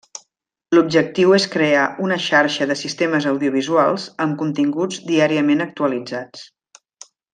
L'objectiu 0.75 1.33
és 1.37 1.43
crear 1.55 1.83
una 2.05 2.17
xarxa 2.27 2.67
de 2.71 2.77
sistemes 2.79 3.27
audiovisuals 3.33 4.07
amb 4.25 4.39
continguts 4.41 5.03
diàriament 5.11 5.63
actualitzats. 5.67 6.49